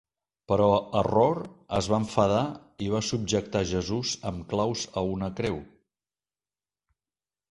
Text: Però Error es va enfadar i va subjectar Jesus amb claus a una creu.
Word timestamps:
Però 0.51 0.67
Error 0.99 1.41
es 1.79 1.89
va 1.93 1.99
enfadar 2.03 2.39
i 2.85 2.87
va 2.95 3.01
subjectar 3.09 3.61
Jesus 3.73 4.13
amb 4.31 4.49
claus 4.55 4.87
a 5.01 5.05
una 5.13 5.29
creu. 5.41 5.61